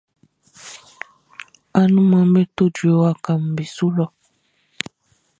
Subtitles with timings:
[1.79, 4.05] Anumanʼm be to djue wakaʼm be su lɔ.